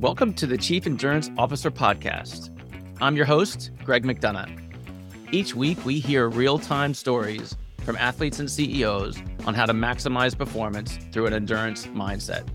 [0.00, 2.48] Welcome to the Chief Endurance Officer Podcast.
[3.02, 4.50] I'm your host, Greg McDonough.
[5.30, 7.54] Each week, we hear real time stories
[7.84, 12.48] from athletes and CEOs on how to maximize performance through an endurance mindset.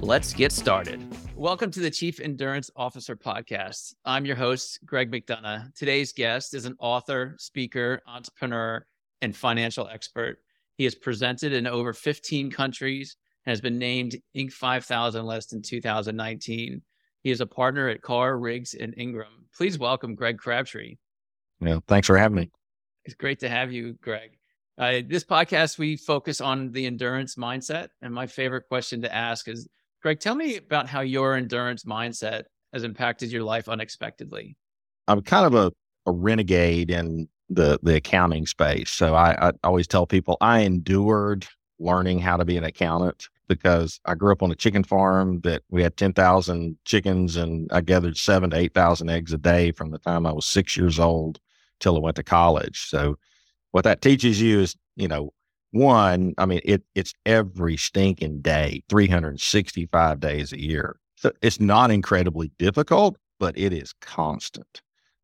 [0.00, 1.00] Let's get started.
[1.36, 3.94] Welcome to the Chief Endurance Officer Podcast.
[4.04, 5.72] I'm your host, Greg McDonough.
[5.76, 8.84] Today's guest is an author, speaker, entrepreneur,
[9.22, 10.38] and financial expert.
[10.74, 13.14] He has presented in over 15 countries
[13.46, 14.52] has been named Inc.
[14.52, 16.82] 5000 list in 2019.
[17.22, 19.46] He is a partner at Carr, Riggs, and Ingram.
[19.54, 20.96] Please welcome Greg Crabtree.
[21.60, 22.50] Yeah, thanks for having me.
[23.04, 24.38] It's great to have you, Greg.
[24.78, 27.88] Uh, this podcast, we focus on the endurance mindset.
[28.00, 29.68] And my favorite question to ask is
[30.02, 34.56] Greg, tell me about how your endurance mindset has impacted your life unexpectedly.
[35.08, 35.72] I'm kind of a,
[36.06, 38.90] a renegade in the, the accounting space.
[38.90, 41.46] So I, I always tell people I endured
[41.78, 45.64] learning how to be an accountant because I grew up on a chicken farm that
[45.70, 49.98] we had 10,000 chickens and I gathered seven to 8,000 eggs a day from the
[49.98, 51.40] time I was six years old
[51.80, 52.86] till I went to college.
[52.88, 53.18] So
[53.72, 55.32] what that teaches you is, you know,
[55.72, 61.00] one, I mean, it, it's every stinking day, 365 days a year.
[61.16, 64.80] So it's not incredibly difficult, but it is constant.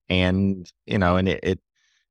[0.09, 1.61] And, you know, and it, it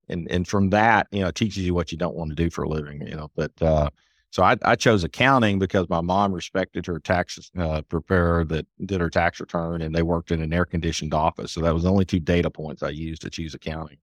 [0.08, 2.50] and, and from that, you know, it teaches you what you don't want to do
[2.50, 3.90] for a living, you know, but, uh,
[4.36, 9.00] so I, I, chose accounting because my mom respected her tax uh, preparer that did
[9.00, 11.54] her tax return, and they worked in an air conditioned office.
[11.54, 13.96] So that was the only two data points I used to choose accounting.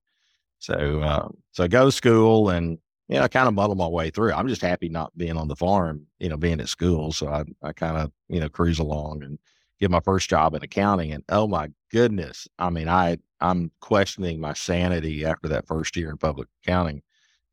[0.59, 3.87] So uh, so I go to school, and you know, I kind of muddle my
[3.87, 4.33] way through.
[4.33, 7.13] I'm just happy not being on the farm, you know, being at school.
[7.13, 9.39] So I I kind of you know cruise along and
[9.81, 14.41] get my first job in accounting, and oh my goodness, I mean I I'm questioning
[14.41, 17.03] my sanity after that first year in public accounting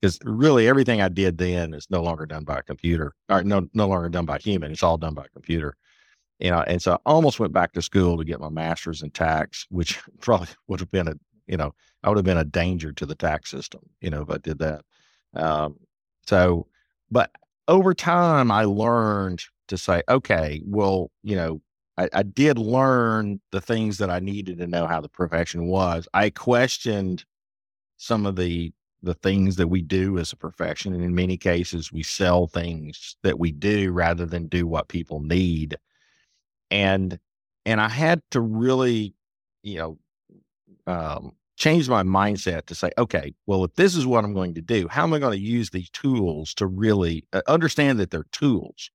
[0.01, 3.67] because really everything I did then is no longer done by a computer or no,
[3.73, 4.71] no longer done by human.
[4.71, 5.75] It's all done by computer,
[6.39, 6.61] you know.
[6.61, 9.99] And so I almost went back to school to get my master's in tax, which
[10.21, 11.15] probably would have been a,
[11.47, 14.29] you know, I would have been a danger to the tax system, you know, if
[14.29, 14.85] I did that.
[15.35, 15.75] Um,
[16.25, 16.67] so,
[17.11, 17.31] but
[17.67, 21.61] over time, I learned to say, okay, well, you know,
[21.97, 26.07] I, I did learn the things that I needed to know how the profession was.
[26.13, 27.25] I questioned
[27.97, 28.71] some of the
[29.01, 30.93] the things that we do as a profession.
[30.93, 35.21] And in many cases, we sell things that we do rather than do what people
[35.21, 35.77] need.
[36.71, 37.19] And
[37.65, 39.13] and I had to really,
[39.63, 39.99] you know,
[40.87, 44.61] um, change my mindset to say, okay, well, if this is what I'm going to
[44.61, 48.25] do, how am I going to use these tools to really uh, understand that they're
[48.31, 48.89] tools?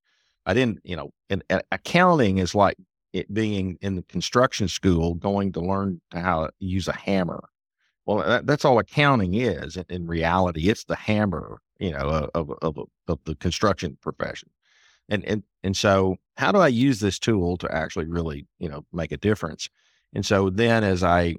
[0.46, 2.76] I didn't, you know, and, and accounting is like
[3.12, 7.48] it being in the construction school, going to learn how to use a hammer
[8.06, 10.68] well, that, that's all accounting is in, in, reality.
[10.68, 12.78] It's the hammer, you know, of, of,
[13.08, 14.50] of the construction profession.
[15.08, 18.84] And, and, and so how do I use this tool to actually really, you know,
[18.92, 19.68] make a difference?
[20.14, 21.36] And so then as I,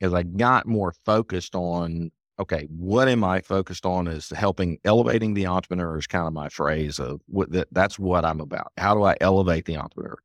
[0.00, 5.34] as I got more focused on, okay, what am I focused on is helping elevating
[5.34, 8.72] the entrepreneur is kind of my phrase of what that, that's what I'm about.
[8.76, 10.18] How do I elevate the entrepreneur?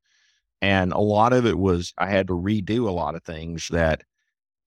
[0.62, 4.04] And a lot of it was I had to redo a lot of things that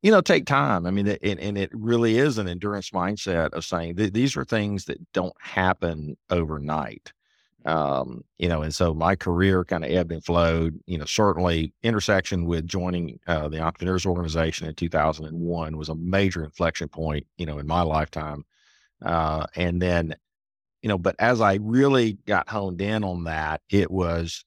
[0.07, 0.87] you know, take time.
[0.87, 4.45] I mean, it, and it really is an endurance mindset of saying th- these are
[4.45, 7.13] things that don't happen overnight.
[7.65, 10.79] Um, you know, and so my career kind of ebbed and flowed.
[10.87, 16.45] You know, certainly intersection with joining uh, the Entrepreneurs Organization in 2001 was a major
[16.45, 17.27] inflection point.
[17.37, 18.45] You know, in my lifetime.
[19.05, 20.15] Uh, and then,
[20.83, 24.45] you know, but as I really got honed in on that, it was,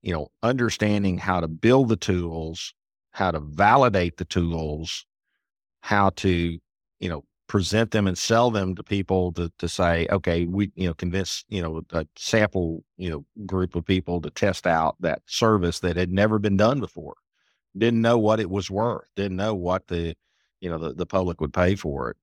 [0.00, 2.72] you know, understanding how to build the tools
[3.12, 5.06] how to validate the tools,
[5.80, 6.58] how to,
[7.00, 10.86] you know, present them and sell them to people to, to say, okay, we, you
[10.86, 15.20] know, convince, you know, a sample, you know, group of people to test out that
[15.26, 17.14] service that had never been done before.
[17.76, 20.14] Didn't know what it was worth, didn't know what the,
[20.60, 22.16] you know, the, the public would pay for it.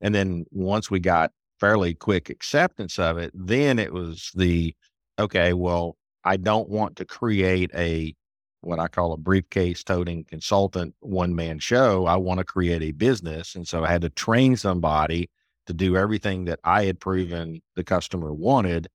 [0.00, 4.74] And then once we got fairly quick acceptance of it, then it was the,
[5.18, 8.14] okay, well, I don't want to create a
[8.60, 12.06] what I call a briefcase toting consultant one man show.
[12.06, 13.54] I want to create a business.
[13.54, 15.30] And so I had to train somebody
[15.66, 18.88] to do everything that I had proven the customer wanted.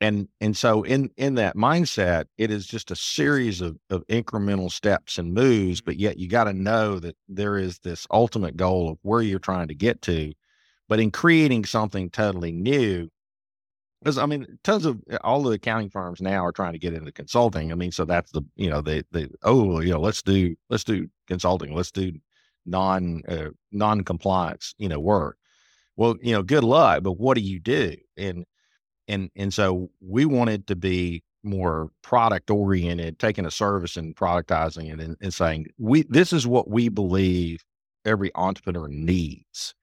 [0.00, 4.70] And and so in in that mindset, it is just a series of, of incremental
[4.70, 8.90] steps and moves, but yet you got to know that there is this ultimate goal
[8.90, 10.32] of where you're trying to get to.
[10.88, 13.08] But in creating something totally new,
[14.04, 16.92] because I mean, tons of eh, all the accounting firms now are trying to get
[16.92, 17.72] into consulting.
[17.72, 20.84] I mean, so that's the you know they they oh you know let's do let's
[20.84, 22.12] do consulting, let's do
[22.66, 25.38] non uh, non compliance you know work.
[25.96, 27.96] Well, you know, good luck, but what do you do?
[28.16, 28.44] And
[29.08, 34.92] and and so we wanted to be more product oriented, taking a service and productizing
[34.92, 37.64] it and, and saying, we this is what we believe
[38.04, 39.74] every entrepreneur needs.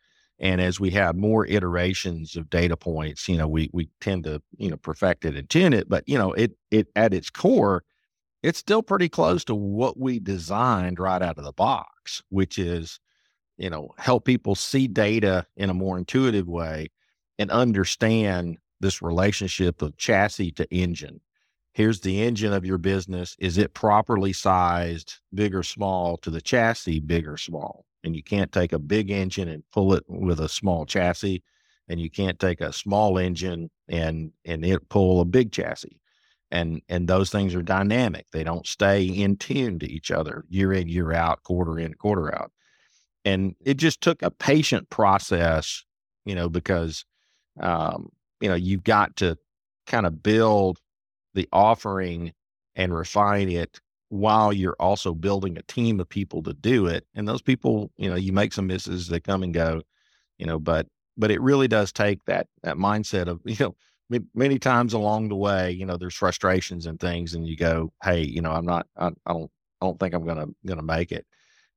[0.41, 4.41] And as we have more iterations of data points, you know, we we tend to,
[4.57, 5.87] you know, perfect it and tune it.
[5.87, 7.83] But, you know, it it at its core,
[8.43, 12.99] it's still pretty close to what we designed right out of the box, which is,
[13.57, 16.89] you know, help people see data in a more intuitive way
[17.37, 21.21] and understand this relationship of chassis to engine.
[21.73, 23.35] Here's the engine of your business.
[23.39, 27.85] Is it properly sized, big or small, to the chassis, big or small?
[28.03, 31.43] And you can't take a big engine and pull it with a small chassis,
[31.87, 35.99] and you can't take a small engine and and it pull a big chassis.
[36.49, 38.25] And and those things are dynamic.
[38.31, 42.33] They don't stay in tune to each other year in, year out, quarter in, quarter
[42.33, 42.51] out.
[43.23, 45.83] And it just took a patient process,
[46.25, 47.05] you know, because
[47.59, 48.09] um,
[48.39, 49.37] you know, you've got to
[49.87, 50.79] kind of build
[51.33, 52.33] the offering
[52.75, 53.79] and refine it
[54.11, 57.05] while you're also building a team of people to do it.
[57.15, 59.81] And those people, you know, you make some misses, they come and go,
[60.37, 63.75] you know, but but it really does take that that mindset of, you know,
[64.35, 68.21] many times along the way, you know, there's frustrations and things, and you go, hey,
[68.21, 69.49] you know, I'm not, I, I don't,
[69.81, 71.25] I don't think I'm gonna gonna make it.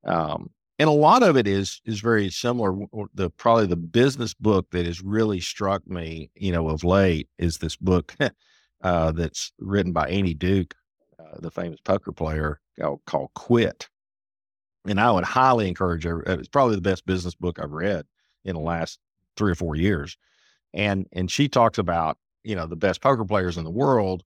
[0.02, 0.50] Um,
[0.80, 2.76] and a lot of it is is very similar.
[3.14, 7.58] The probably the business book that has really struck me, you know, of late is
[7.58, 8.16] this book
[8.82, 10.74] uh, that's written by Annie Duke,
[11.18, 12.60] uh, the famous poker player,
[13.06, 13.88] called, Quit.
[14.86, 16.22] And I would highly encourage her.
[16.22, 18.04] It's probably the best business book I've read
[18.44, 18.98] in the last
[19.36, 20.16] three or four years.
[20.72, 24.24] And and she talks about you know the best poker players in the world.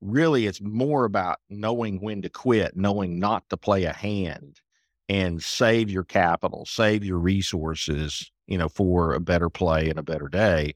[0.00, 4.60] Really, it's more about knowing when to quit, knowing not to play a hand
[5.08, 10.02] and save your capital, save your resources, you know, for a better play and a
[10.02, 10.74] better day.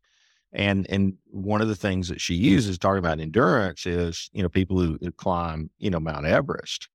[0.53, 4.49] And and one of the things that she uses talking about endurance is, you know,
[4.49, 6.89] people who, who climb, you know, Mount Everest.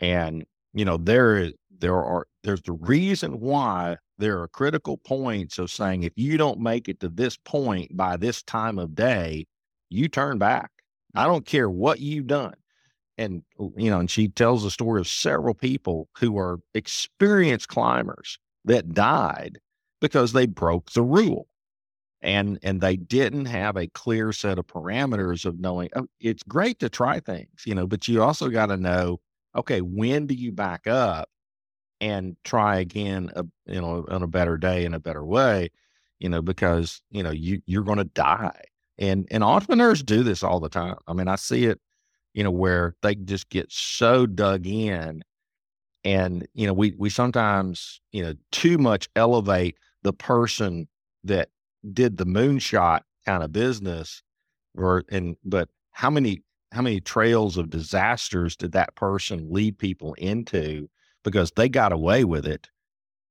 [0.00, 5.70] And, you know, there there are there's the reason why there are critical points of
[5.70, 9.46] saying if you don't make it to this point by this time of day,
[9.90, 10.70] you turn back.
[11.14, 12.54] I don't care what you've done
[13.18, 17.68] and oh, you know, and she tells the story of several people who are experienced
[17.68, 19.58] climbers that died
[20.00, 21.46] because they broke the rule.
[22.24, 26.80] And and they didn't have a clear set of parameters of knowing oh, it's great
[26.80, 29.20] to try things, you know, but you also got to know,
[29.56, 31.30] okay, when do you back up
[32.00, 33.30] and try again,
[33.66, 35.70] you know, on a better day in a better way,
[36.18, 38.60] you know, because you know you you're going to die,
[38.98, 40.96] and and entrepreneurs do this all the time.
[41.06, 41.80] I mean, I see it
[42.34, 45.24] you know, where they just get so dug in.
[46.04, 50.88] And, you know, we, we sometimes, you know, too much elevate the person
[51.24, 51.48] that
[51.92, 54.22] did the moonshot kind of business
[54.76, 56.42] or, and, but how many,
[56.72, 60.88] how many trails of disasters did that person lead people into
[61.22, 62.68] because they got away with it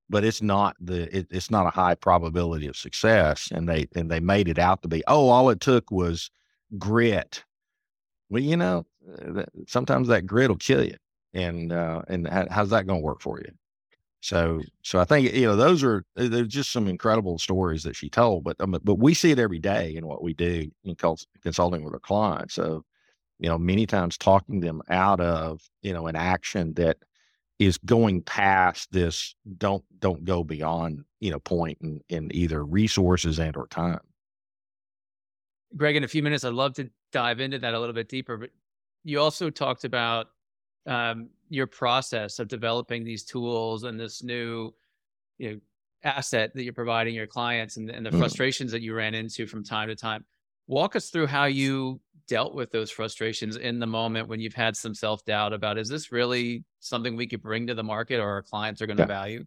[0.09, 4.11] but it's not the it, it's not a high probability of success and they and
[4.11, 6.29] they made it out to be oh all it took was
[6.77, 7.43] grit
[8.29, 10.95] well you know uh, sometimes that grit will kill you.
[11.33, 13.51] And uh, and how's that going to work for you?
[14.23, 18.07] So so I think you know those are there's just some incredible stories that she
[18.07, 21.83] told, but um, but we see it every day in what we do in consulting
[21.83, 22.53] with our clients.
[22.53, 22.85] So
[23.39, 26.99] you know many times talking them out of you know an action that
[27.59, 33.39] is going past this don't don't go beyond you know point in, in either resources
[33.39, 33.99] and or time.
[35.75, 38.37] Greg, in a few minutes, I'd love to dive into that a little bit deeper.
[38.37, 38.51] But
[39.03, 40.27] you also talked about
[40.85, 44.73] um, your process of developing these tools and this new
[45.37, 45.59] you know,
[46.03, 48.17] asset that you're providing your clients and, and the mm.
[48.17, 50.25] frustrations that you ran into from time to time.
[50.67, 54.75] Walk us through how you dealt with those frustrations in the moment when you've had
[54.75, 58.29] some self doubt about is this really something we could bring to the market or
[58.29, 59.07] our clients are going to yeah.
[59.07, 59.45] value?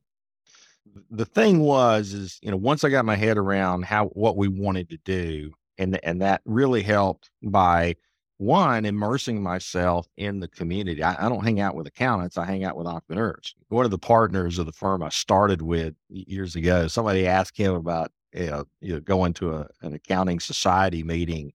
[1.11, 4.49] The thing was, is you know, once I got my head around how what we
[4.49, 7.97] wanted to do, and and that really helped by
[8.39, 11.03] one, immersing myself in the community.
[11.03, 13.55] I, I, don't hang out with accountants, I hang out with entrepreneurs.
[13.69, 17.75] One of the partners of the firm I started with years ago, somebody asked him
[17.75, 21.53] about you know, you know going to a, an accounting society meeting.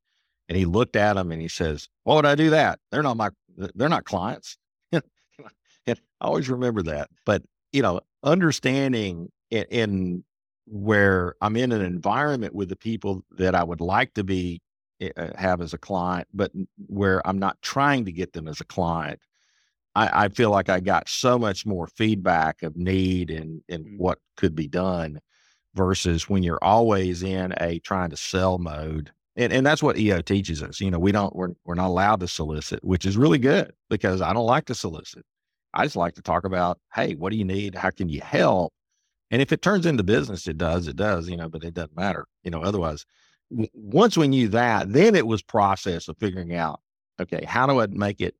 [0.50, 2.80] And he looked at him and he says, Why would I do that?
[2.92, 3.30] They're not my
[3.76, 4.58] they're not clients.
[4.92, 5.04] and
[5.88, 7.10] I always remember that.
[7.26, 10.24] But you know, understanding in, in
[10.66, 14.62] where I'm in an environment with the people that I would like to be
[15.38, 16.52] have as a client, but
[16.88, 19.20] where I'm not trying to get them as a client.
[19.96, 23.98] I, I feel like I got so much more feedback of need and, and mm-hmm.
[23.98, 25.20] what could be done
[25.76, 30.22] versus when you're always in a trying to sell mode And, and that's what EO
[30.22, 30.80] teaches us.
[30.82, 34.22] You know, we don't, we're, we're not allowed to solicit, which is really good because
[34.22, 35.26] I don't like to solicit.
[35.74, 37.76] I just like to talk about, hey, what do you need?
[37.76, 38.74] How can you help?
[39.32, 41.96] And if it turns into business, it does, it does, you know, but it doesn't
[41.96, 43.06] matter, you know, otherwise,
[43.74, 46.82] once we knew that, then it was process of figuring out,
[47.20, 48.36] okay, how do I make it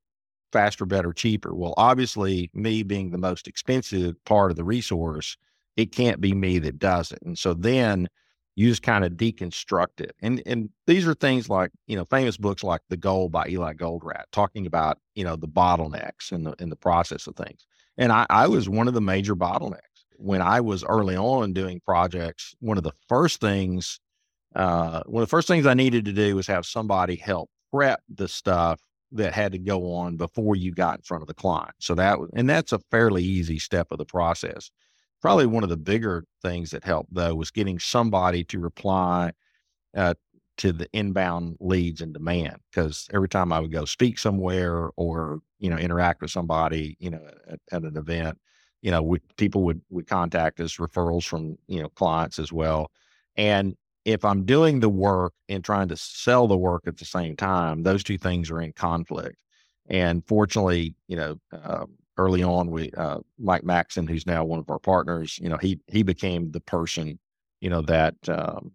[0.52, 1.54] faster, better, cheaper?
[1.54, 5.36] Well, obviously me being the most expensive part of the resource,
[5.76, 7.20] it can't be me that does it.
[7.22, 8.08] And so then
[8.54, 10.14] you just kind of deconstruct it.
[10.20, 13.72] And and these are things like, you know, famous books like The Goal by Eli
[13.74, 17.66] Goldratt, talking about, you know, the bottlenecks in the in the process of things.
[17.96, 19.78] And I, I was one of the major bottlenecks.
[20.16, 24.00] When I was early on doing projects, one of the first things,
[24.54, 28.00] uh, one of the first things I needed to do was have somebody help prep
[28.12, 28.80] the stuff
[29.12, 31.74] that had to go on before you got in front of the client.
[31.78, 34.70] So that and that's a fairly easy step of the process.
[35.20, 39.32] Probably one of the bigger things that helped though was getting somebody to reply
[39.96, 40.14] uh,
[40.58, 42.56] to the inbound leads and demand.
[42.70, 47.10] Because every time I would go speak somewhere or you know interact with somebody, you
[47.10, 48.38] know, at, at an event,
[48.80, 52.90] you know, we, people would would contact us referrals from you know clients as well,
[53.36, 57.36] and if I'm doing the work and trying to sell the work at the same
[57.36, 59.36] time, those two things are in conflict.
[59.88, 64.70] And fortunately, you know, uh, early on, we uh, Mike Maxon, who's now one of
[64.70, 67.18] our partners, you know, he he became the person,
[67.60, 68.72] you know, that um,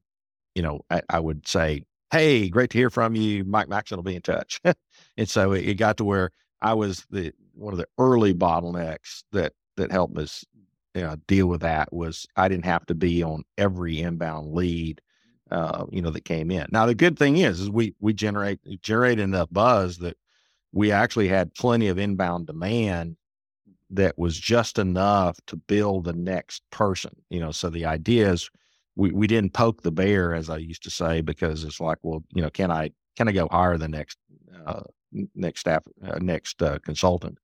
[0.55, 4.03] you know I, I, would say, "Hey, great to hear from you." Mike Maxon will
[4.03, 4.61] be in touch,
[5.17, 6.31] and so it, it, got to where
[6.61, 10.43] I was the one of the early bottlenecks that that helped us
[10.97, 14.99] you know, deal with that was I didn't have to be on every inbound lead
[15.51, 16.67] uh, you know, that came in.
[16.71, 20.17] Now the good thing is, is we we generate generate enough buzz that
[20.71, 23.17] we actually had plenty of inbound demand
[23.89, 27.15] that was just enough to build the next person.
[27.29, 28.49] You know, so the idea is
[28.95, 32.23] we we didn't poke the bear, as I used to say, because it's like, well,
[32.33, 34.17] you know, can I can I go hire the next
[34.65, 34.83] uh,
[35.35, 37.37] next staff uh, next uh, consultant?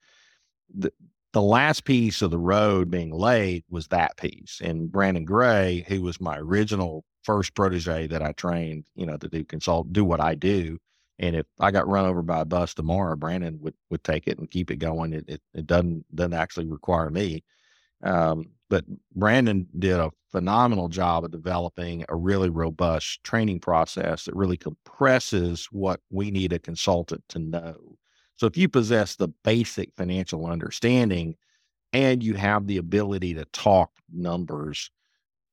[0.75, 0.91] The,
[1.31, 4.61] the last piece of the road being laid was that piece.
[4.63, 9.27] And Brandon Gray, who was my original first protege that I trained, you know, to
[9.29, 10.77] do consult, do what I do.
[11.19, 14.39] And if I got run over by a bus tomorrow, Brandon would would take it
[14.39, 15.13] and keep it going.
[15.13, 17.43] It it, it doesn't doesn't actually require me.
[18.03, 24.35] Um, but Brandon did a phenomenal job of developing a really robust training process that
[24.35, 27.97] really compresses what we need a consultant to know.
[28.35, 31.35] So if you possess the basic financial understanding
[31.93, 34.89] and you have the ability to talk numbers,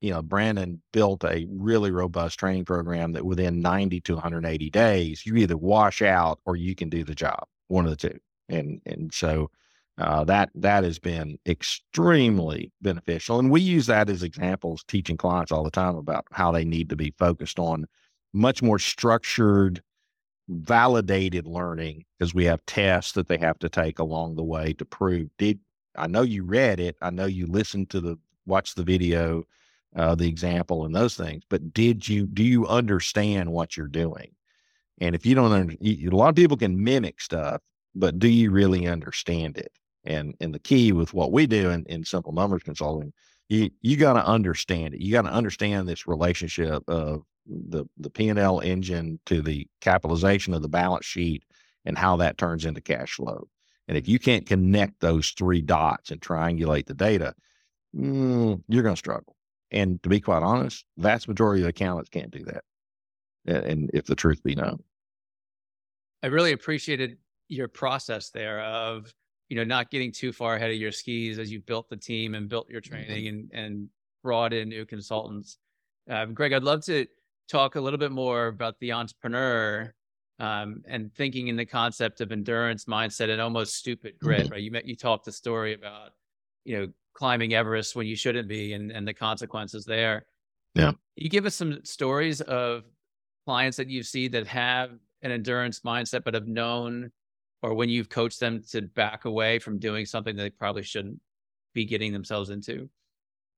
[0.00, 5.26] you know, Brandon built a really robust training program that within 90 to 180 days,
[5.26, 8.19] you either wash out or you can do the job, one of the two.
[8.49, 9.50] And and so
[9.99, 13.38] uh, that that has been extremely beneficial.
[13.38, 16.88] And we use that as examples, teaching clients all the time about how they need
[16.88, 17.87] to be focused on
[18.33, 19.83] much more structured,
[20.49, 24.85] validated learning because we have tests that they have to take along the way to
[24.85, 25.61] prove did
[25.97, 28.16] I know you read it, I know you listened to the
[28.47, 29.45] watch the video
[29.97, 31.42] uh, the example and those things.
[31.49, 34.32] But did you do you understand what you're doing?
[35.00, 37.62] And if you don't, under, a lot of people can mimic stuff,
[37.94, 39.73] but do you really understand it?
[40.04, 43.12] And and the key with what we do in, in simple numbers consulting,
[43.49, 45.00] you you got to understand it.
[45.00, 49.66] You got to understand this relationship of the the P and L engine to the
[49.80, 51.44] capitalization of the balance sheet
[51.85, 53.49] and how that turns into cash flow.
[53.88, 57.35] And if you can't connect those three dots and triangulate the data,
[57.97, 59.35] mm, you're going to struggle.
[59.70, 62.64] And to be quite honest, vast majority of accountants can't do that.
[63.46, 64.82] And if the truth be known,
[66.22, 67.16] I really appreciated
[67.48, 69.12] your process there of
[69.48, 72.34] you know not getting too far ahead of your skis as you built the team
[72.34, 73.56] and built your training mm-hmm.
[73.56, 73.88] and and
[74.22, 75.58] brought in new consultants.
[76.08, 77.06] Um, Greg, I'd love to
[77.48, 79.92] talk a little bit more about the entrepreneur
[80.38, 84.42] um, and thinking in the concept of endurance mindset and almost stupid grit.
[84.42, 84.52] Mm-hmm.
[84.52, 84.62] Right?
[84.62, 86.10] You met you talked the story about
[86.64, 86.88] you know
[87.20, 90.24] climbing Everest when you shouldn't be and, and the consequences there.
[90.74, 90.92] Yeah.
[91.16, 92.84] You give us some stories of
[93.44, 97.12] clients that you see that have an endurance mindset, but have known
[97.62, 101.20] or when you've coached them to back away from doing something that they probably shouldn't
[101.74, 102.88] be getting themselves into.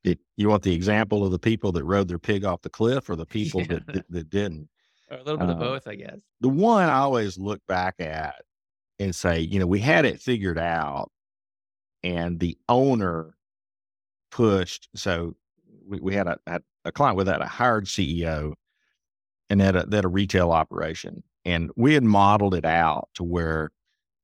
[0.03, 3.09] It, you want the example of the people that rode their pig off the cliff
[3.09, 3.67] or the people yeah.
[3.69, 4.69] that, that, that, didn't?
[5.09, 6.21] Or a little bit uh, of both, I guess.
[6.41, 8.43] The one I always look back at
[8.99, 11.13] and say, you know, we had it figured out
[12.03, 13.37] and the owner
[14.33, 14.89] pushed.
[14.97, 15.37] So
[15.87, 16.39] we, we had a,
[16.85, 18.55] a client with that, a hired CEO
[19.49, 21.23] and had a, that a retail operation.
[21.45, 23.71] And we had modeled it out to where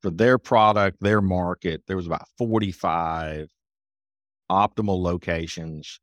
[0.02, 3.48] for their product, their market, there was about 45
[4.50, 6.00] optimal locations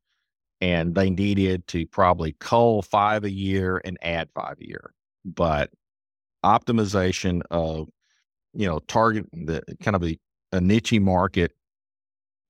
[0.62, 4.94] and they needed to probably cull five a year and add five a year.
[5.24, 5.70] but
[6.46, 7.88] optimization of
[8.54, 10.18] you know target the kind of a,
[10.52, 11.52] a niche market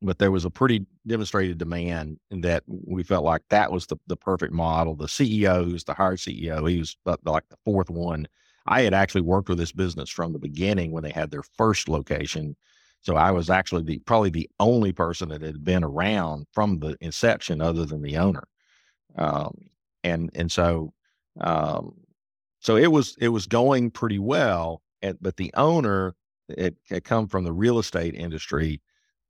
[0.03, 4.17] but there was a pretty demonstrated demand that we felt like that was the, the
[4.17, 4.95] perfect model.
[4.95, 8.26] The ceo the hired ceo he was like the fourth one.
[8.67, 11.88] I had actually worked with this business from the beginning when they had their first
[11.88, 12.57] location
[13.03, 16.97] so i was actually the probably the only person that had been around from the
[17.00, 18.45] inception other than the owner.
[19.17, 19.53] Um,
[20.05, 20.93] and and so
[21.41, 21.95] um,
[22.61, 26.15] so it was it was going pretty well at, but the owner
[26.57, 28.81] had come from the real estate industry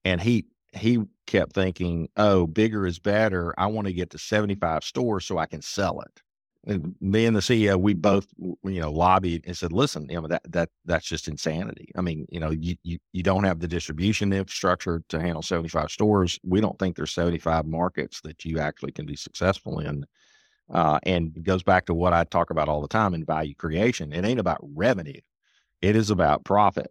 [0.04, 0.46] and he
[0.76, 3.54] he kept thinking oh bigger is better.
[3.58, 6.22] I want to get to 75 stores so i can sell it.
[6.68, 10.28] And me and the ceo we both you know lobbied and said listen you know
[10.28, 11.90] that that that's just insanity.
[11.96, 15.90] I mean you know you you, you don't have the distribution infrastructure to handle 75
[15.90, 16.38] stores.
[16.42, 20.06] We don't think there's 75 markets that you actually can be successful in.
[20.72, 23.54] Uh, and it goes back to what I talk about all the time in value
[23.54, 24.12] creation.
[24.12, 25.20] It ain't about revenue,
[25.82, 26.90] it is about profit.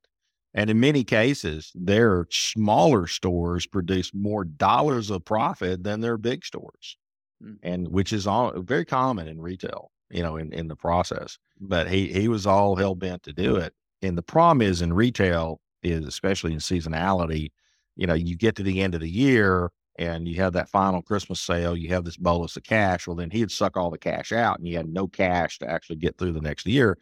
[0.56, 6.46] And in many cases, their smaller stores produce more dollars of profit than their big
[6.46, 6.98] stores,
[7.44, 7.58] mm.
[7.62, 11.38] and which is all very common in retail, you know, in, in the process.
[11.60, 13.74] But he he was all hell bent to do it.
[14.02, 17.52] And the problem is in retail is especially in seasonality,
[17.98, 21.02] you know, you get to the end of the year and you have that final
[21.02, 23.08] Christmas sale, you have this bolus of cash.
[23.08, 25.98] Well, then he'd suck all the cash out and you had no cash to actually
[25.98, 26.98] get through the next year.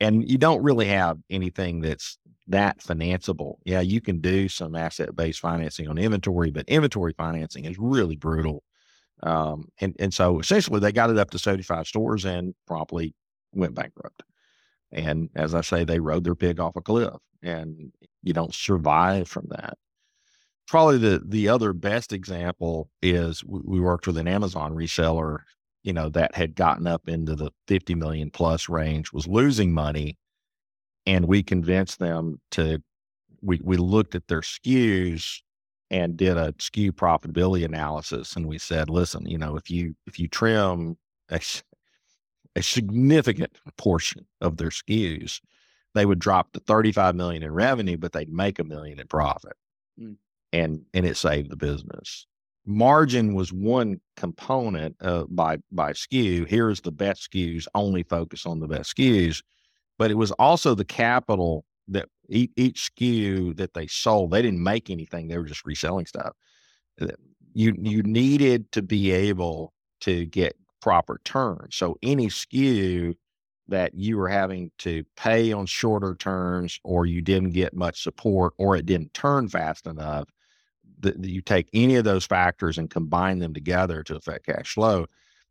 [0.00, 3.56] And you don't really have anything that's that financeable.
[3.64, 8.16] Yeah, you can do some asset based financing on inventory, but inventory financing is really
[8.16, 8.62] brutal.
[9.22, 13.14] Um, and, and so essentially they got it up to 75 stores and promptly
[13.52, 14.22] went bankrupt.
[14.92, 19.28] And as I say, they rode their pig off a cliff and you don't survive
[19.28, 19.78] from that
[20.66, 25.38] probably the the other best example is we, we, worked with an Amazon reseller,
[25.86, 30.18] you know, that had gotten up into the 50 million plus range, was losing money,
[31.06, 32.82] and we convinced them to
[33.42, 35.42] we we looked at their SKUs
[35.90, 40.18] and did a SKU profitability analysis and we said, listen, you know, if you if
[40.18, 40.96] you trim
[41.30, 41.40] a,
[42.56, 45.40] a significant portion of their SKUs,
[45.94, 49.54] they would drop to 35 million in revenue, but they'd make a million in profit.
[50.00, 50.16] Mm
[50.52, 52.26] and and it saved the business.
[52.66, 56.46] Margin was one component uh, by by SKU.
[56.48, 57.66] Here's the best SKUs.
[57.74, 59.42] Only focus on the best SKUs,
[59.98, 64.32] but it was also the capital that each, each SKU that they sold.
[64.32, 65.28] They didn't make anything.
[65.28, 66.32] They were just reselling stuff.
[67.00, 67.08] Uh,
[67.54, 71.76] you you needed to be able to get proper turns.
[71.76, 73.14] So any SKU
[73.68, 78.54] that you were having to pay on shorter turns or you didn't get much support
[78.58, 80.28] or it didn't turn fast enough
[81.00, 85.06] that you take any of those factors and combine them together to affect cash flow,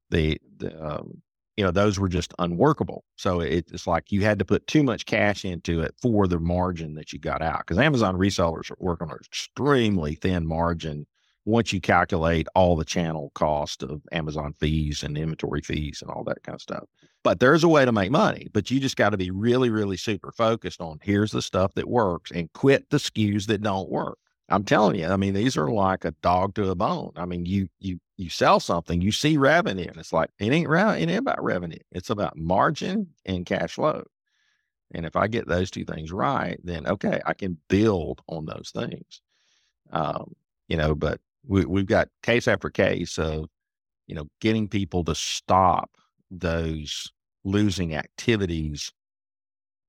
[0.09, 1.21] the, the um,
[1.57, 3.03] you know those were just unworkable.
[3.15, 6.39] So it, it's like you had to put too much cash into it for the
[6.39, 11.05] margin that you got out because Amazon resellers work on an extremely thin margin
[11.45, 16.23] once you calculate all the channel cost of Amazon fees and inventory fees and all
[16.23, 16.85] that kind of stuff.
[17.23, 19.97] But there's a way to make money, but you just got to be really, really
[19.97, 24.17] super focused on here's the stuff that works and quit the SKUs that don't work.
[24.49, 27.11] I'm telling you, I mean, these are like a dog to a bone.
[27.15, 30.69] I mean, you you you sell something, you see revenue, and it's like it ain't
[30.71, 31.79] it ain't about revenue.
[31.91, 34.03] It's about margin and cash flow.
[34.93, 38.71] And if I get those two things right, then okay, I can build on those
[38.73, 39.21] things.
[39.91, 40.33] Um,
[40.67, 43.45] you know, but we, we've got case after case of,
[44.07, 45.89] you know, getting people to stop
[46.31, 47.11] those
[47.43, 48.91] losing activities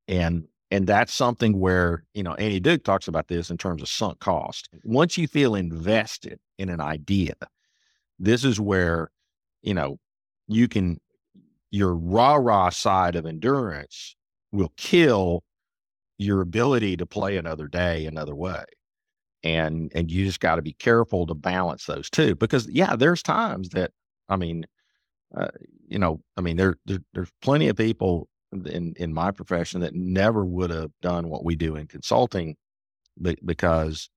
[0.08, 3.88] and and that's something where, you know, Annie Duke talks about this in terms of
[3.88, 4.68] sunk cost.
[4.82, 7.34] Once you feel invested in an idea,
[8.18, 9.10] this is where,
[9.62, 9.98] you know,
[10.48, 11.00] you can,
[11.70, 14.16] your rah rah side of endurance
[14.50, 15.44] will kill
[16.18, 18.64] your ability to play another day another way.
[19.44, 23.22] And, and you just got to be careful to balance those two because yeah, there's
[23.22, 23.92] times that,
[24.28, 24.66] I mean,
[25.36, 25.48] uh,
[25.86, 28.28] you know, I mean, there, there, there's plenty of people
[28.64, 32.56] in in my profession that never would have done what we do in consulting
[33.44, 34.10] because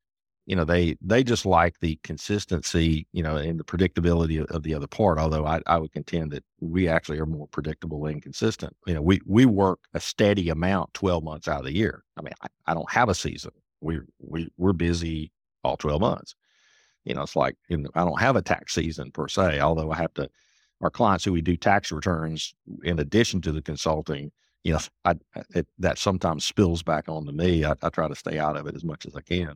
[0.45, 4.63] you know they they just like the consistency you know and the predictability of, of
[4.63, 8.21] the other part although I, I would contend that we actually are more predictable and
[8.21, 8.75] consistent.
[8.87, 12.03] You know we we work a steady amount 12 months out of the year.
[12.17, 13.51] I mean i, I don't have a season.
[13.79, 15.31] We we we're busy
[15.63, 16.35] all 12 months.
[17.05, 19.91] You know it's like you know, i don't have a tax season per se although
[19.91, 20.29] i have to
[20.81, 24.31] our clients who we do tax returns in addition to the consulting,
[24.63, 25.15] you know, I,
[25.55, 27.65] it, that sometimes spills back onto me.
[27.65, 29.55] I, I, try to stay out of it as much as I can,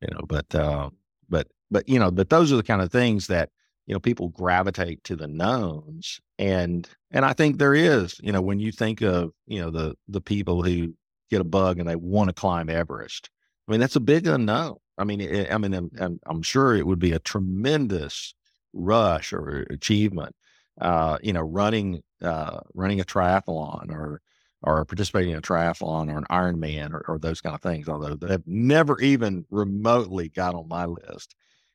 [0.00, 0.90] you know, but, uh,
[1.28, 3.50] but, but, you know, but those are the kind of things that
[3.88, 6.20] you know, people gravitate to the knowns.
[6.38, 9.96] And and I think there is, you know, when you think of, you know, the
[10.06, 10.92] the people who
[11.30, 13.30] get a bug and they want to climb Everest.
[13.66, 14.76] I mean, that's a big unknown.
[14.98, 18.34] I mean, it, I mean, I'm, I'm, sure it would be a tremendous
[18.72, 20.34] rush or achievement,
[20.80, 24.20] uh, you know, running uh, running a triathlon or
[24.62, 27.88] or participating in a triathlon or an Ironman or, or those kind of things.
[27.88, 31.34] Although they've never even remotely got on my list.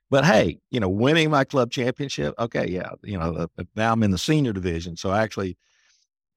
[0.09, 4.03] But hey, you know, winning my club championship, okay, yeah, you know, uh, now I'm
[4.03, 5.57] in the senior division, so I actually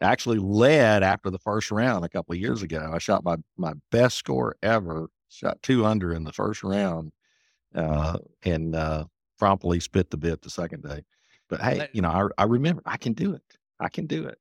[0.00, 2.90] actually led after the first round a couple of years ago.
[2.92, 7.12] I shot my my best score ever, shot two under in the first round,
[7.74, 9.04] uh, and uh,
[9.38, 11.02] promptly spit the bit the second day.
[11.48, 13.42] But hey, you know, I I remember I can do it.
[13.78, 14.38] I can do it.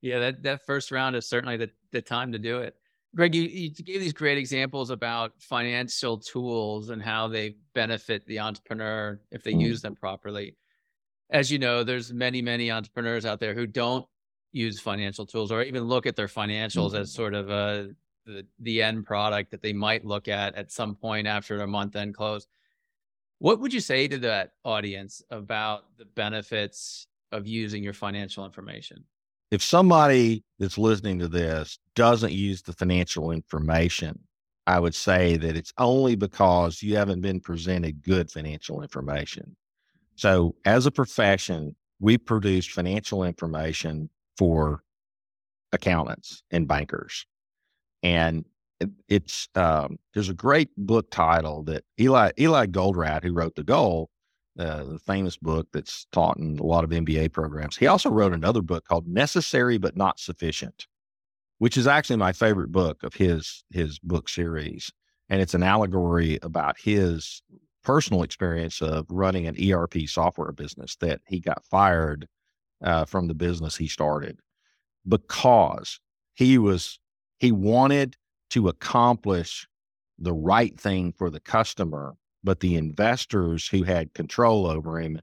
[0.00, 2.76] Yeah, that that first round is certainly the the time to do it.
[3.14, 8.40] Greg, you, you gave these great examples about financial tools and how they benefit the
[8.40, 9.60] entrepreneur if they mm.
[9.60, 10.56] use them properly.
[11.30, 14.04] As you know, there's many, many entrepreneurs out there who don't
[14.50, 17.02] use financial tools or even look at their financials mm-hmm.
[17.02, 17.90] as sort of a
[18.26, 21.94] the, the end product that they might look at at some point after a month
[21.94, 22.46] end close.
[23.38, 29.04] What would you say to that audience about the benefits of using your financial information?
[29.50, 34.18] If somebody that's listening to this doesn't use the financial information,
[34.66, 39.56] I would say that it's only because you haven't been presented good financial information.
[40.16, 44.82] So, as a profession, we produce financial information for
[45.72, 47.26] accountants and bankers.
[48.02, 48.44] And
[49.08, 54.10] it's um, there's a great book title that Eli Eli Goldratt, who wrote The Goal,
[54.58, 57.76] uh, the famous book that's taught in a lot of MBA programs.
[57.76, 60.86] He also wrote another book called Necessary but Not Sufficient,
[61.58, 64.90] which is actually my favorite book of his his book series.
[65.28, 67.42] And it's an allegory about his
[67.82, 72.26] personal experience of running an ERP software business that he got fired
[72.82, 74.38] uh, from the business he started
[75.06, 76.00] because
[76.34, 76.98] he was
[77.38, 78.16] he wanted
[78.50, 79.66] to accomplish
[80.18, 85.18] the right thing for the customer but the investors who had control over him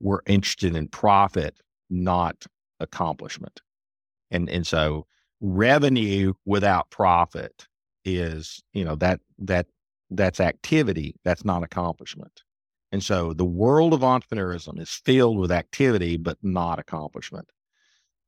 [0.00, 2.44] were interested in profit not
[2.80, 3.60] accomplishment
[4.30, 5.06] and and so
[5.40, 7.66] revenue without profit
[8.04, 9.66] is you know that that
[10.10, 12.42] that's activity that's not accomplishment
[12.92, 17.50] and so the world of entrepreneurism is filled with activity, but not accomplishment.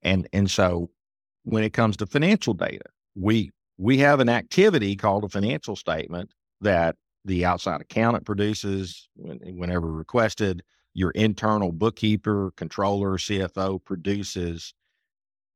[0.03, 0.90] And, and so
[1.44, 6.32] when it comes to financial data, we, we have an activity called a financial statement
[6.60, 10.62] that the outside accountant produces whenever requested.
[10.94, 14.74] Your internal bookkeeper, controller, CFO produces,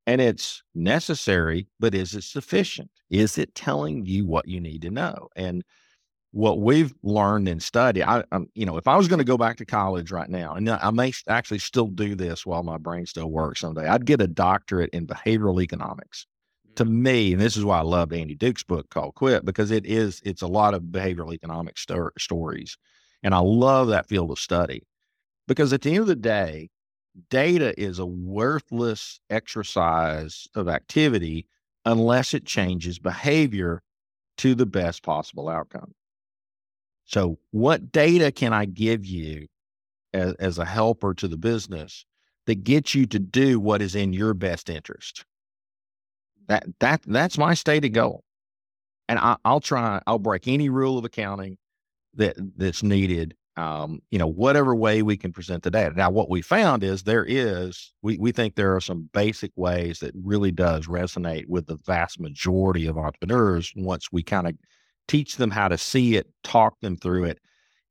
[0.07, 2.89] and it's necessary, but is it sufficient?
[3.09, 5.27] Is it telling you what you need to know?
[5.35, 5.63] And
[6.31, 9.37] what we've learned and studied, I, I'm, you know, if I was going to go
[9.37, 13.05] back to college right now, and I may actually still do this while my brain
[13.05, 16.25] still works someday, I'd get a doctorate in behavioral economics.
[16.75, 19.85] To me, and this is why I loved Annie Duke's book called Quit because it
[19.85, 22.77] is it's a lot of behavioral economic sto- stories,
[23.21, 24.83] and I love that field of study
[25.47, 26.69] because at the end of the day,
[27.29, 31.47] data is a worthless exercise of activity
[31.85, 33.83] unless it changes behavior
[34.37, 35.93] to the best possible outcome.
[37.05, 39.47] So, what data can I give you
[40.13, 42.05] as, as a helper to the business
[42.45, 45.25] that gets you to do what is in your best interest?
[46.47, 48.23] That that that's my stated goal,
[49.07, 50.01] and I, will try.
[50.07, 51.57] I'll break any rule of accounting
[52.15, 53.35] that that's needed.
[53.55, 55.93] Um, you know, whatever way we can present the data.
[55.95, 59.99] Now, what we found is there is we we think there are some basic ways
[59.99, 64.55] that really does resonate with the vast majority of entrepreneurs once we kind of
[65.07, 67.39] teach them how to see it, talk them through it,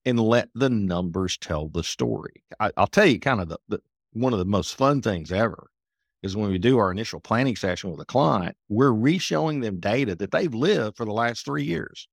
[0.05, 2.43] and let the numbers tell the story.
[2.59, 3.81] I, will tell you kind of the, the,
[4.13, 5.69] one of the most fun things ever
[6.23, 10.15] is when we do our initial planning session with a client, we're re-showing them data
[10.17, 12.09] that they've lived for the last three years.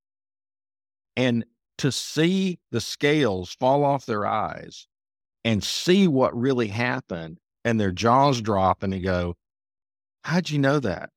[1.16, 1.44] And
[1.78, 4.86] to see the scales fall off their eyes
[5.44, 9.36] and see what really happened and their jaws drop and they go,
[10.24, 11.10] How'd you know that?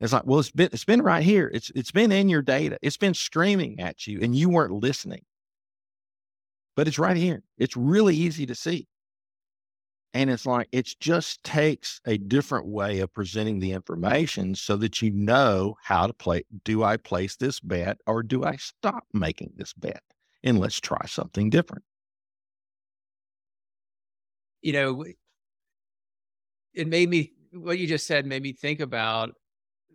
[0.00, 1.50] It's like, well, it's been it's been right here.
[1.52, 2.78] It's it's been in your data.
[2.82, 5.22] It's been screaming at you, and you weren't listening.
[6.76, 7.42] But it's right here.
[7.58, 8.86] It's really easy to see.
[10.14, 15.02] And it's like it just takes a different way of presenting the information so that
[15.02, 16.44] you know how to play.
[16.64, 20.02] Do I place this bet or do I stop making this bet?
[20.42, 21.84] And let's try something different.
[24.62, 25.04] You know,
[26.74, 29.34] it made me what you just said made me think about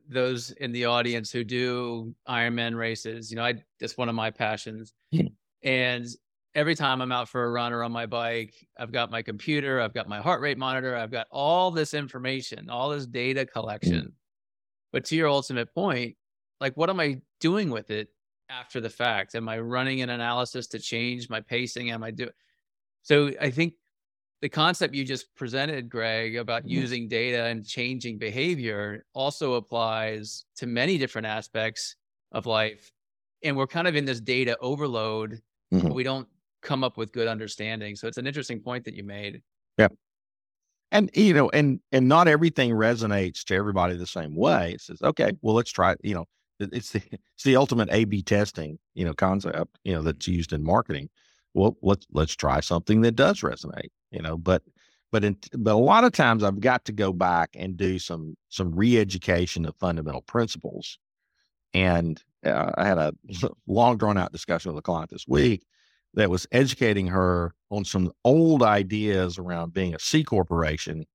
[0.08, 3.32] those in the audience who do Ironman races.
[3.32, 4.93] You know, I that's one of my passions.
[5.12, 5.28] Hmm.
[5.63, 6.06] and
[6.55, 9.81] every time I'm out for a run or on my bike, I've got my computer,
[9.81, 14.05] I've got my heart rate monitor, I've got all this information, all this data collection.
[14.05, 14.11] Mm.
[14.91, 16.15] But to your ultimate point,
[16.61, 18.09] like what am I doing with it
[18.49, 19.35] after the fact?
[19.35, 21.91] Am I running an analysis to change my pacing?
[21.91, 22.29] Am I doing
[23.01, 23.31] so?
[23.41, 23.73] I think
[24.41, 26.81] the concept you just presented, Greg, about mm-hmm.
[26.81, 31.95] using data and changing behavior also applies to many different aspects
[32.31, 32.91] of life.
[33.41, 35.41] And we're kind of in this data overload,
[35.73, 35.89] mm-hmm.
[35.89, 36.27] we don't
[36.63, 37.95] come up with good understanding.
[37.95, 39.41] So it's an interesting point that you made.
[39.78, 39.89] Yeah.
[40.91, 44.73] And you know, and and not everything resonates to everybody the same way.
[44.73, 45.95] It says, okay, well, let's try.
[46.04, 46.26] You know,
[46.60, 50.63] it's the it's the ultimate A/B testing, you know, concept, you know, that's used in
[50.63, 51.10] marketing.
[51.56, 54.38] Well, let's let's try something that does resonate, you know.
[54.38, 54.62] But
[55.12, 58.36] but in, but a lot of times I've got to go back and do some
[58.49, 60.99] some re-education of fundamental principles.
[61.73, 63.13] And uh, I had a
[63.67, 65.63] long drawn out discussion with a client this week
[66.13, 71.06] that was educating her on some old ideas around being a C corporation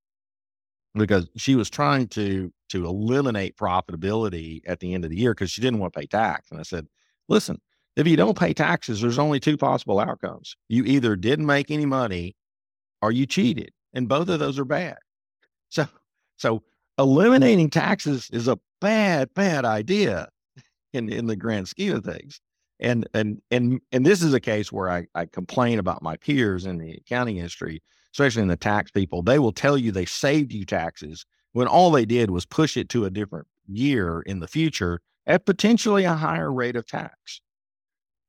[0.95, 5.51] because she was trying to to eliminate profitability at the end of the year because
[5.51, 6.51] she didn't want to pay tax.
[6.51, 6.87] And I said,
[7.29, 7.61] listen,
[7.97, 10.55] if you don't pay taxes, there's only two possible outcomes.
[10.69, 12.37] You either didn't make any money
[13.01, 13.71] or you cheated.
[13.95, 14.99] And both of those are bad.
[15.71, 15.87] So
[16.37, 16.63] so
[16.99, 20.29] eliminating taxes is a bad, bad idea
[20.93, 22.41] in, in the grand scheme of things
[22.81, 26.67] and and and and this is a case where I, I complain about my peers
[26.67, 29.23] in the accounting industry, especially in the tax people.
[29.23, 32.89] They will tell you they saved you taxes when all they did was push it
[32.91, 37.41] to a different year in the future at potentially a higher rate of tax.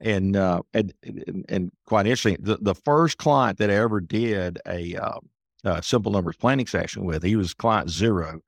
[0.01, 4.59] And uh, and, and, and quite interesting, the, the first client that I ever did
[4.65, 8.39] a, uh, simple numbers planning session with, he was client zero.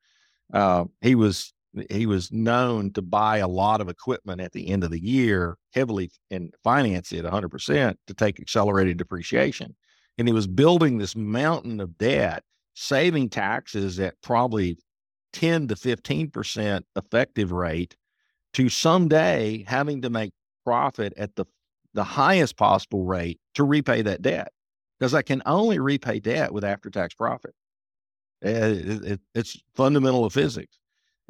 [0.54, 1.54] Uh, he was
[1.90, 5.58] he was known to buy a lot of equipment at the end of the year,
[5.74, 9.76] heavily and finance it 100% to take accelerated depreciation.
[10.18, 14.78] And he was building this mountain of debt, saving taxes at probably
[15.34, 17.96] 10 to 15% effective rate
[18.54, 20.34] to someday having to make
[20.66, 21.46] profit at the,
[21.94, 24.52] the highest possible rate to repay that debt.
[25.00, 27.56] Because I can only repay debt with after tax profit.
[28.44, 30.78] Eh, it, it, it's fundamental of physics.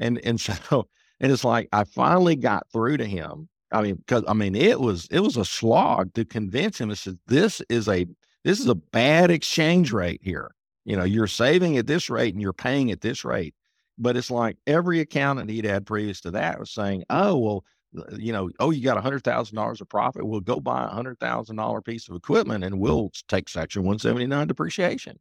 [0.01, 0.87] And and so
[1.21, 3.47] and it's like I finally got through to him.
[3.71, 6.91] I mean, because I mean it was it was a slog to convince him.
[6.91, 8.05] I said, this is a
[8.43, 10.51] this is a bad exchange rate here.
[10.83, 13.53] You know, you're saving at this rate and you're paying at this rate.
[13.97, 18.15] But it's like every accountant he'd had previous to that was saying, oh, well, uh,
[18.17, 20.25] you know, oh, you got a hundred thousand dollars of profit.
[20.25, 24.47] We'll go buy a hundred thousand dollar piece of equipment and we'll take section 179
[24.47, 25.19] depreciation.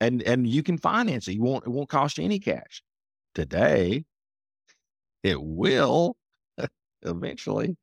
[0.00, 1.32] And and you can finance it.
[1.32, 2.82] You won't it won't cost you any cash
[3.34, 4.04] today.
[5.22, 6.16] It will
[7.02, 7.76] eventually.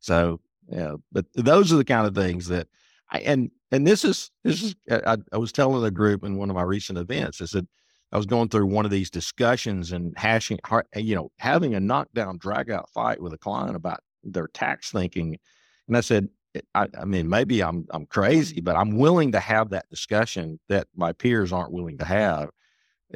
[0.00, 2.68] So, yeah, but those are the kind of things that
[3.10, 6.36] I, and, and this is, this is, uh, I, I was telling the group in
[6.36, 7.66] one of my recent events, I said,
[8.12, 10.58] I was going through one of these discussions and hashing,
[10.96, 15.38] you know, having a knockdown, drag out fight with a client about their tax thinking.
[15.86, 16.28] And I said,
[16.74, 20.88] I, I, mean, maybe I'm I'm crazy, but I'm willing to have that discussion that
[20.96, 22.50] my peers aren't willing to have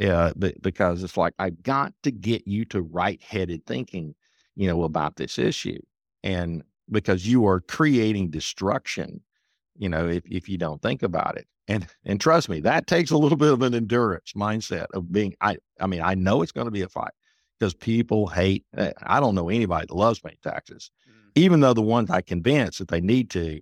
[0.01, 4.15] uh, because it's like I've got to get you to right-headed thinking,
[4.57, 5.81] you know, about this issue,
[6.23, 9.21] and because you are creating destruction,
[9.77, 13.11] you know, if if you don't think about it, and and trust me, that takes
[13.11, 15.35] a little bit of an endurance mindset of being.
[15.41, 17.13] I I mean, I know it's going to be a fight
[17.59, 18.65] because people hate.
[18.77, 21.31] Eh, I don't know anybody that loves paying taxes, mm.
[21.35, 23.61] even though the ones I convince that they need to,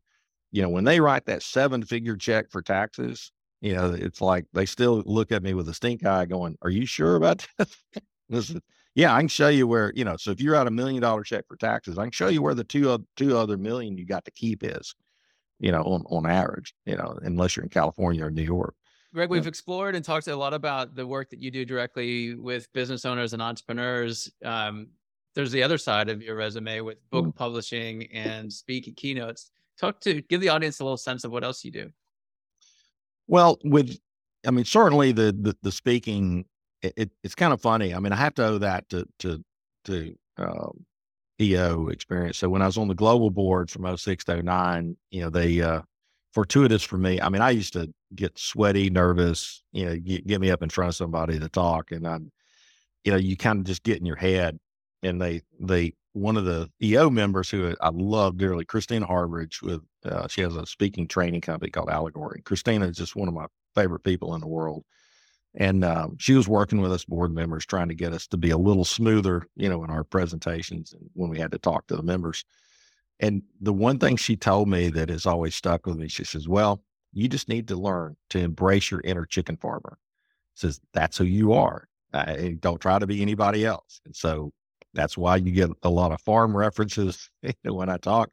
[0.51, 4.67] you know, when they write that seven-figure check for taxes, you know, it's like they
[4.67, 7.47] still look at me with a stink eye going, Are you sure about
[8.29, 8.55] this?
[8.97, 11.23] yeah, I can show you where, you know, so if you're out a million dollar
[11.23, 14.25] check for taxes, I can show you where the two, two other million you got
[14.25, 14.97] to keep is,
[15.61, 18.75] you know, on, on average, you know, unless you're in California or New York.
[19.15, 22.73] Greg, we've explored and talked a lot about the work that you do directly with
[22.73, 24.31] business owners and entrepreneurs.
[24.45, 24.89] Um,
[25.35, 27.35] there's the other side of your resume with book mm.
[27.35, 29.51] publishing and speaking keynotes.
[29.79, 31.93] Talk to give the audience a little sense of what else you do.
[33.33, 33.99] Well, with,
[34.47, 36.45] I mean, certainly the the, the speaking,
[36.83, 37.95] it, it, it's kind of funny.
[37.95, 39.43] I mean, I have to owe that to to
[39.87, 40.85] to um,
[41.41, 42.37] EO experience.
[42.37, 45.63] So when I was on the global board from 06 to 09, you know, they
[45.63, 45.81] uh,
[46.35, 47.23] fortuitous for me.
[47.23, 50.69] I mean, I used to get sweaty, nervous, you know, get, get me up in
[50.69, 52.19] front of somebody to talk, and I,
[53.05, 54.59] you know, you kind of just get in your head.
[55.03, 59.83] And they they one of the EO members who I love dearly, Christina Harbridge, with
[60.05, 62.43] uh, she has a speaking training company called Allegory.
[62.43, 64.85] Christina is just one of my favorite people in the world,
[65.55, 68.51] and um, she was working with us board members, trying to get us to be
[68.51, 71.97] a little smoother, you know, in our presentations and when we had to talk to
[71.97, 72.45] the members.
[73.21, 76.49] And the one thing she told me that has always stuck with me, she says,
[76.49, 79.99] Well, you just need to learn to embrace your inner chicken farmer.
[80.55, 81.89] Says that's who you are.
[82.13, 84.01] Uh, don't try to be anybody else.
[84.05, 84.53] And so
[84.95, 87.31] that's why you get a lot of farm references
[87.65, 88.31] when I talk.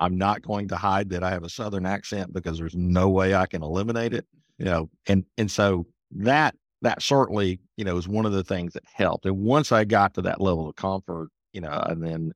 [0.00, 3.34] I'm not going to hide that I have a Southern accent because there's no way
[3.34, 4.26] I can eliminate it.
[4.58, 8.72] You know, and and so that that certainly you know is one of the things
[8.74, 9.26] that helped.
[9.26, 12.32] And once I got to that level of comfort, you know, and then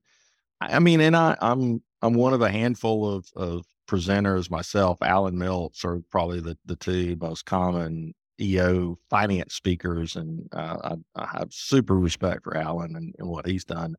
[0.61, 5.01] I mean, and I, I'm I'm one of a handful of of presenters myself.
[5.01, 11.21] Alan Milts are probably the the two most common EO finance speakers, and uh, I,
[11.23, 13.95] I, have super respect for Alan and, and, what he's done,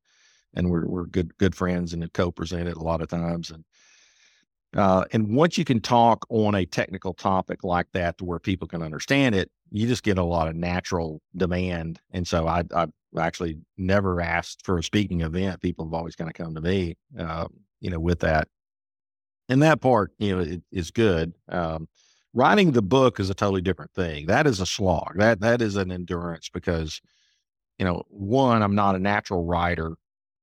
[0.55, 3.65] and we're we're good good friends and co-presented a lot of times, and
[4.77, 8.69] uh, and once you can talk on a technical topic like that to where people
[8.69, 12.87] can understand it, you just get a lot of natural demand, and so I I
[13.19, 15.61] actually never asked for a speaking event.
[15.63, 17.47] People have always kind of come to me, uh,
[17.81, 18.49] you know, with that,
[19.49, 21.33] and that part you know it, is good.
[21.49, 21.89] Um,
[22.35, 24.27] writing the book is a totally different thing.
[24.27, 25.15] That is a slog.
[25.17, 27.01] That that is an endurance because,
[27.79, 29.95] you know, one, I'm not a natural writer,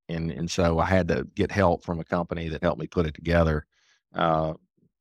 [0.09, 3.05] and and so I had to get help from a company that helped me put
[3.05, 3.65] it together.
[4.13, 4.53] Uh,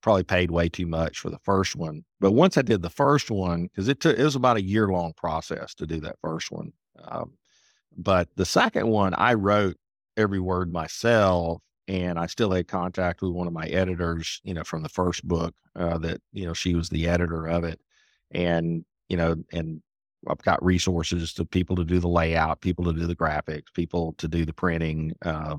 [0.03, 3.31] probably paid way too much for the first one, but once I did the first
[3.31, 6.51] one, because it took it was about a year long process to do that first
[6.51, 6.73] one.
[7.03, 7.33] Um,
[7.97, 9.77] but the second one, I wrote
[10.17, 14.65] every word myself and I still had contact with one of my editors, you know,
[14.65, 17.81] from the first book uh, that you know she was the editor of it,
[18.31, 19.83] and you know, and
[20.29, 24.15] I've got resources to people to do the layout, people to do the graphics, people
[24.19, 25.57] to do the printing, uh,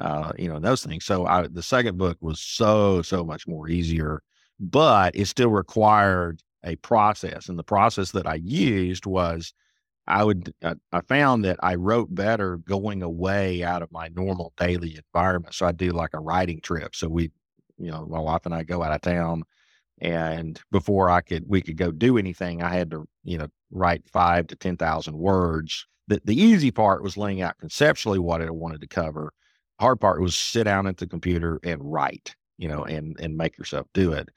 [0.00, 1.04] uh, you know, those things.
[1.04, 4.22] So I, the second book was so so much more easier,
[4.58, 9.52] but it still required a process, and the process that I used was
[10.10, 14.52] I would uh, I found that I wrote better going away out of my normal
[14.58, 15.54] daily environment.
[15.54, 16.96] So I do like a writing trip.
[16.96, 17.32] So we,
[17.78, 19.44] you know, my wife and I go out of town,
[20.00, 24.08] and before I could we could go do anything, I had to you know write
[24.08, 25.86] five to ten thousand words.
[26.08, 29.32] The the easy part was laying out conceptually what I wanted to cover.
[29.80, 33.58] hard part was sit down at the computer and write, you know, and and make
[33.58, 34.28] yourself do it.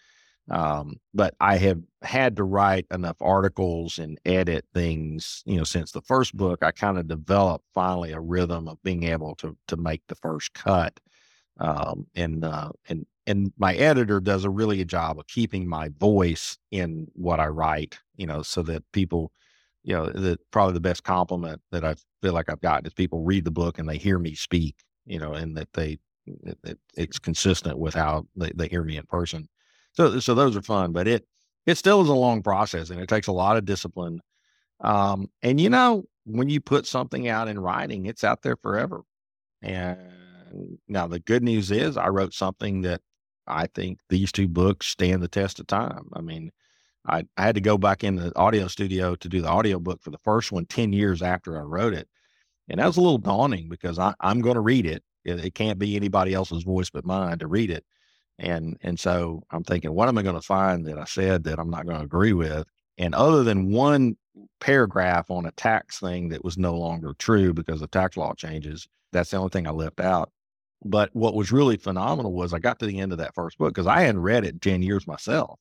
[0.50, 5.92] Um, but I have had to write enough articles and edit things, you know, since
[5.92, 9.78] the first book, I kind of developed finally a rhythm of being able to to
[9.78, 11.00] make the first cut.
[11.60, 15.90] Um, and uh, and and my editor does a really good job of keeping my
[16.00, 19.32] voice in what I write, you know, so that people,
[19.84, 23.24] you know, that probably the best compliment that I feel like I've gotten is people
[23.24, 24.76] read the book and they hear me speak,
[25.06, 28.98] you know, and that they it, it, it's consistent with how they, they hear me
[28.98, 29.48] in person.
[29.94, 31.26] So so those are fun, but it
[31.66, 34.22] it still is a long process and it takes a lot of discipline.
[34.82, 39.02] Um, and you know, when you put something out in writing, it's out there forever.
[39.62, 39.98] And
[40.88, 43.02] now the good news is I wrote something that
[43.48, 46.10] I think these two books stand the test of time.
[46.14, 46.52] I mean,
[47.08, 50.02] I, I had to go back in the audio studio to do the audio book
[50.02, 52.08] for the first one 10 years after I wrote it.
[52.70, 55.04] And that was a little daunting because I, I'm going to read it.
[55.26, 55.44] it.
[55.44, 57.86] It can't be anybody else's voice but mine to read it.
[58.40, 61.60] And and so I'm thinking, what am I going to find that I said that
[61.60, 62.66] I'm not going to agree with?
[62.98, 64.18] And other than one
[64.60, 68.88] paragraph on a tax thing that was no longer true because of tax law changes,
[69.12, 70.32] that's the only thing I left out.
[70.84, 73.74] But what was really phenomenal was I got to the end of that first book
[73.74, 75.60] because I hadn't read it 10 years myself.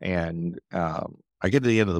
[0.00, 1.96] And um, I get to the end of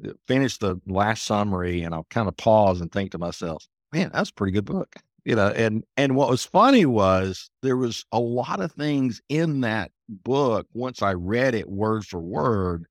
[0.00, 4.10] the finish the last summary and I'll kind of pause and think to myself, man,
[4.12, 4.94] that's a pretty good book
[5.28, 9.60] you know and and what was funny was there was a lot of things in
[9.60, 12.86] that book once i read it word for word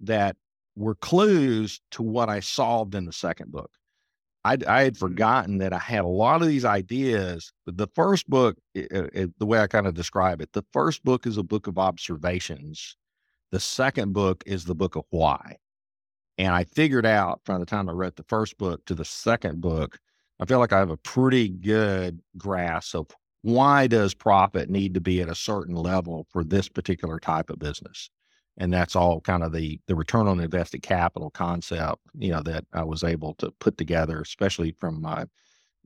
[0.00, 0.36] that
[0.76, 3.70] were clues to what i solved in the second book.
[4.44, 5.06] I, I had mm-hmm.
[5.06, 9.38] forgotten that i had a lot of these ideas but the first book it, it,
[9.38, 12.96] the way i kind of describe it the first book is a book of observations.
[13.50, 15.56] The second book is the book of why.
[16.36, 19.62] And i figured out from the time i read the first book to the second
[19.62, 19.98] book
[20.40, 23.06] I feel like I have a pretty good grasp of
[23.42, 27.58] why does profit need to be at a certain level for this particular type of
[27.58, 28.10] business?
[28.56, 32.64] And that's all kind of the the return on invested capital concept you know that
[32.72, 35.24] i was able to put together especially from my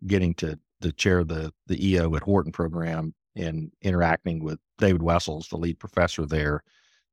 [0.07, 5.49] getting to to chair the the eo at Wharton program and interacting with david wessels
[5.49, 6.63] the lead professor there.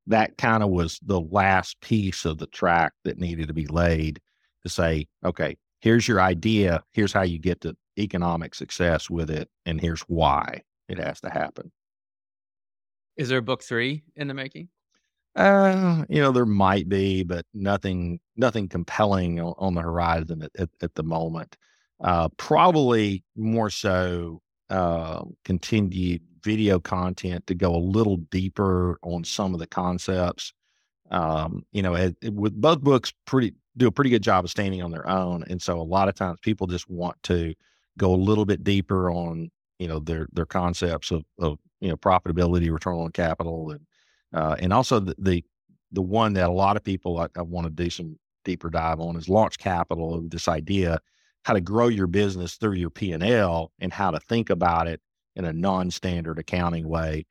[0.07, 4.22] That kind of was the last piece of the track that needed to be laid
[4.64, 6.84] to say okay here's your idea.
[6.91, 9.49] Here's how you get to economic success with it.
[9.65, 11.71] And here's why it has to happen.
[13.17, 14.69] Is there a book three in the making?
[15.36, 20.51] Uh, you know, there might be, but nothing, nothing compelling on, on the horizon at,
[20.57, 21.57] at, at, the moment.
[22.01, 29.53] Uh, probably more so uh, continued video content to go a little deeper on some
[29.53, 30.53] of the concepts.
[31.12, 34.51] Um, you know, it, it, with both books, pretty do a pretty good job of
[34.51, 37.53] standing on their own, and so a lot of times people just want to
[37.97, 41.97] go a little bit deeper on you know their their concepts of, of you know
[41.97, 43.82] profitability, return on capital, and
[44.34, 45.43] uh, and also the, the,
[45.91, 48.99] the one that a lot of people I, I want to do some deeper dive
[48.99, 50.22] on is launch capital.
[50.28, 50.99] This idea
[51.43, 54.88] how to grow your business through your P and L and how to think about
[54.88, 54.99] it
[55.36, 57.26] in a non-standard accounting way.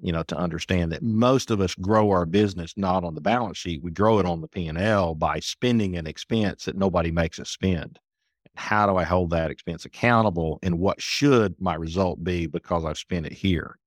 [0.00, 3.56] You know, to understand that most of us grow our business not on the balance
[3.56, 7.10] sheet, we grow it on the P and L by spending an expense that nobody
[7.10, 7.98] makes us spend
[8.56, 12.98] how do I hold that expense accountable and what should my result be because I've
[12.98, 13.78] spent it here?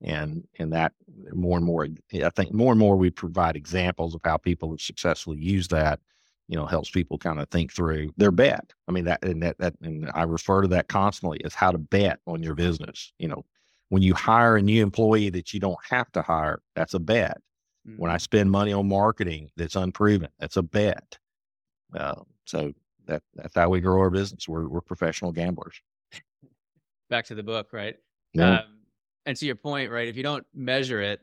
[0.00, 0.92] And and that
[1.32, 4.80] more and more, I think more and more we provide examples of how people have
[4.80, 5.98] successfully used that,
[6.46, 8.72] you know, helps people kind of think through their bet.
[8.86, 11.78] I mean that and that that and I refer to that constantly as how to
[11.78, 13.12] bet on your business.
[13.18, 13.44] You know,
[13.88, 17.40] when you hire a new employee that you don't have to hire, that's a bet.
[17.86, 18.00] Mm-hmm.
[18.00, 18.22] When I mm-hmm.
[18.22, 21.18] spend money on marketing that's unproven, that's a bet.
[21.94, 22.72] Uh, so
[23.06, 24.48] that that's how we grow our business.
[24.48, 25.80] We're we're professional gamblers.
[27.10, 27.96] Back to the book, right?
[28.34, 28.60] Yeah.
[28.60, 28.64] Um,
[29.24, 30.08] and to your point, right?
[30.08, 31.20] If you don't measure it,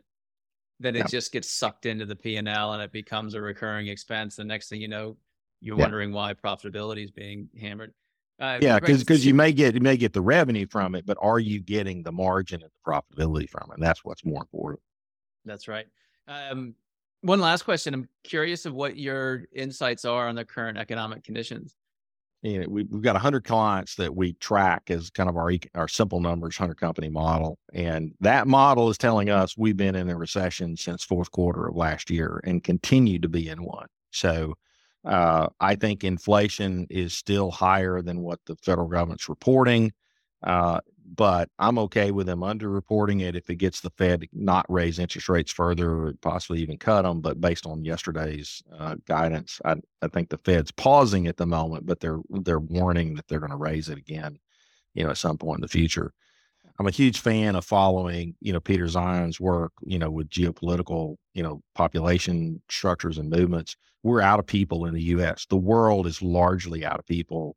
[0.79, 1.07] then it yeah.
[1.07, 4.35] just gets sucked into the P and L, and it becomes a recurring expense.
[4.35, 5.17] The next thing you know,
[5.61, 5.83] you're yeah.
[5.83, 7.93] wondering why profitability is being hammered.
[8.39, 11.17] Uh, yeah, because because you may get you may get the revenue from it, but
[11.21, 13.75] are you getting the margin and the profitability from it?
[13.75, 14.81] And that's what's more important.
[15.45, 15.87] That's right.
[16.27, 16.75] Um,
[17.21, 17.93] one last question.
[17.93, 21.75] I'm curious of what your insights are on the current economic conditions.
[22.41, 25.87] You know, we, have got 100 clients that we track as kind of our our
[25.87, 30.17] simple numbers 100 company model, and that model is telling us we've been in a
[30.17, 33.87] recession since fourth quarter of last year and continue to be in one.
[34.11, 34.55] So,
[35.05, 39.93] uh, I think inflation is still higher than what the federal government's reporting.
[40.43, 40.79] Uh,
[41.13, 45.29] but I'm okay with them underreporting it if it gets the Fed not raise interest
[45.29, 47.21] rates further or possibly even cut them.
[47.21, 51.85] But based on yesterday's uh, guidance, I, I think the Fed's pausing at the moment,
[51.85, 54.39] but they're they're warning that they're going to raise it again,
[54.95, 56.11] you know, at some point in the future.
[56.77, 61.15] I'm a huge fan of following, you know, Peter Zeihan's work, you know, with geopolitical,
[61.33, 63.77] you know, population structures and movements.
[64.03, 65.45] We're out of people in the U.S.
[65.49, 67.55] The world is largely out of people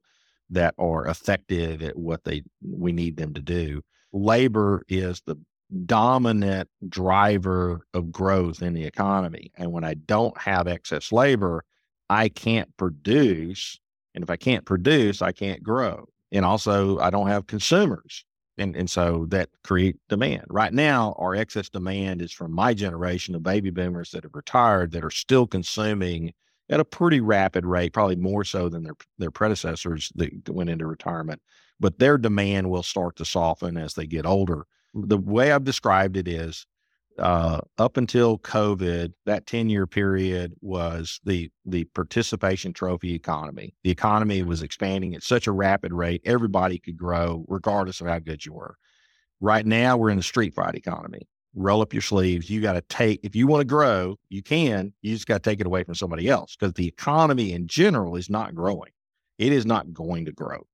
[0.50, 3.82] that are effective at what they we need them to do.
[4.12, 5.36] Labor is the
[5.84, 9.52] dominant driver of growth in the economy.
[9.56, 11.64] And when I don't have excess labor,
[12.08, 13.78] I can't produce.
[14.14, 16.08] And if I can't produce, I can't grow.
[16.32, 18.24] And also I don't have consumers.
[18.58, 20.46] And, and so that create demand.
[20.48, 24.92] Right now, our excess demand is from my generation of baby boomers that have retired
[24.92, 26.34] that are still consuming
[26.68, 30.86] at a pretty rapid rate, probably more so than their their predecessors that went into
[30.86, 31.40] retirement.
[31.80, 34.66] But their demand will start to soften as they get older.
[34.92, 36.66] The way I've described it is
[37.18, 43.74] uh, up until COVID, that 10 year period was the the participation trophy economy.
[43.84, 48.18] The economy was expanding at such a rapid rate, everybody could grow regardless of how
[48.18, 48.76] good you were.
[49.40, 52.48] Right now, we're in the street fight economy roll up your sleeves.
[52.48, 55.50] You got to take, if you want to grow, you can, you just got to
[55.50, 58.92] take it away from somebody else because the economy in general is not growing.
[59.38, 60.66] It is not going to grow.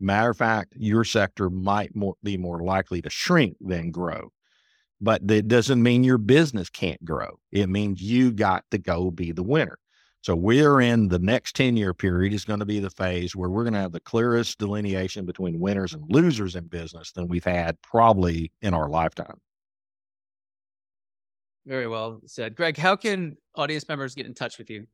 [0.00, 4.32] Matter of fact, your sector might more, be more likely to shrink than grow.
[5.02, 7.40] But that doesn't mean your business can't grow.
[7.50, 9.78] It means you got to go be the winner.
[10.22, 13.50] So we're in the next 10 year period is going to be the phase where
[13.50, 17.44] we're going to have the clearest delineation between winners and losers in business than we've
[17.44, 19.40] had probably in our lifetime.
[21.66, 22.54] Very well said.
[22.54, 24.86] Greg, how can audience members get in touch with you?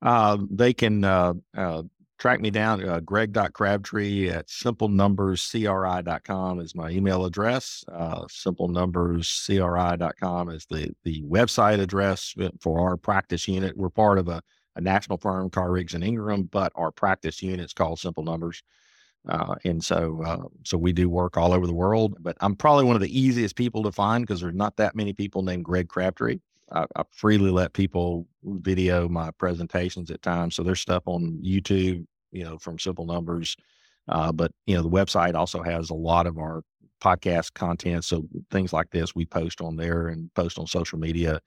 [0.00, 1.82] Uh, they can uh, uh,
[2.18, 2.86] track me down.
[2.86, 7.82] Uh, Greg.Crabtree at simplenumberscri.com is my email address.
[7.90, 13.76] Uh, simplenumberscri.com is the, the website address for our practice unit.
[13.76, 14.42] We're part of a,
[14.76, 18.62] a national firm, Carr Riggs and Ingram, but our practice unit is called Simple Numbers.
[19.28, 22.16] Uh, and so, uh, so we do work all over the world.
[22.20, 25.12] But I'm probably one of the easiest people to find because there's not that many
[25.12, 26.38] people named Greg Crabtree.
[26.72, 30.56] I, I, freely let people video my presentations at times.
[30.56, 33.56] So there's stuff on YouTube, you know, from Simple Numbers.
[34.08, 36.62] Uh, but you know, the website also has a lot of our
[37.02, 38.04] podcast content.
[38.04, 41.40] So things like this we post on there and post on social media.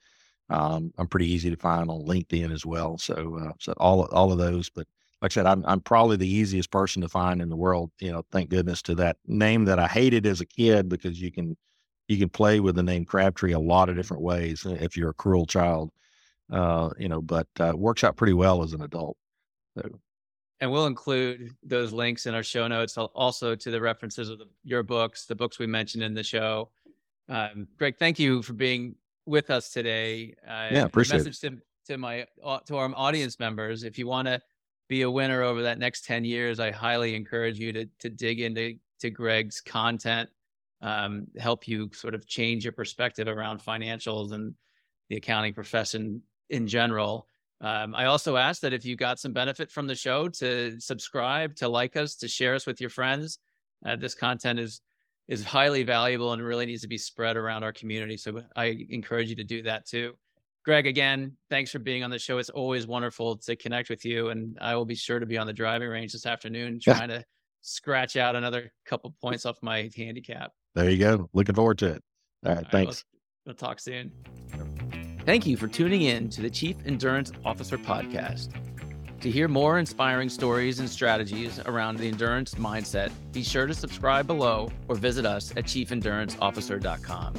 [0.50, 2.98] Um, I'm pretty easy to find on LinkedIn as well.
[2.98, 4.86] So, uh, so all all of those, but
[5.20, 7.90] like I said, I'm I'm probably the easiest person to find in the world.
[8.00, 11.30] You know, thank goodness to that name that I hated as a kid because you
[11.32, 11.56] can
[12.12, 15.10] you can play with the name Crabtree a lot of different ways uh, if you're
[15.10, 15.90] a cruel child.
[16.50, 19.16] Uh, you know, but uh, works out pretty well as an adult.
[19.76, 19.88] So.
[20.60, 24.44] and we'll include those links in our show notes, also to the references of the,
[24.62, 26.70] your books, the books we mentioned in the show.
[27.30, 30.34] Um, Greg, thank you for being with us today.
[30.46, 31.50] Uh, yeah, appreciate message it.
[31.50, 34.40] To, to my uh, to our audience members, if you want to
[34.88, 38.40] be a winner over that next ten years, I highly encourage you to to dig
[38.40, 40.28] into to Greg's content,
[40.82, 44.54] um, help you sort of change your perspective around financials and
[45.08, 47.26] the accounting profession in general.
[47.60, 51.54] Um, I also ask that if you got some benefit from the show, to subscribe,
[51.56, 53.38] to like us, to share us with your friends.
[53.86, 54.80] Uh, this content is
[55.28, 58.16] is highly valuable and really needs to be spread around our community.
[58.16, 60.14] So I encourage you to do that too.
[60.64, 62.38] Greg, again, thanks for being on the show.
[62.38, 65.46] It's always wonderful to connect with you, and I will be sure to be on
[65.46, 67.24] the driving range this afternoon, trying to
[67.62, 70.52] scratch out another couple points off my handicap.
[70.74, 71.28] There you go.
[71.32, 72.02] Looking forward to it.
[72.44, 73.04] All right, All right thanks.
[73.44, 74.12] We'll, we'll talk soon.
[75.24, 78.50] Thank you for tuning in to the Chief Endurance Officer Podcast.
[79.20, 84.26] To hear more inspiring stories and strategies around the endurance mindset, be sure to subscribe
[84.26, 87.34] below or visit us at chiefenduranceofficer.com.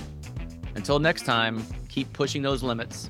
[0.75, 3.09] Until next time, keep pushing those limits